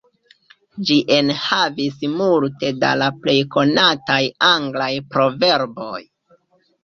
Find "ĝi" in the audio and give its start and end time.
0.89-0.95